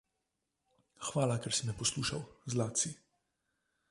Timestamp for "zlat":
2.55-2.85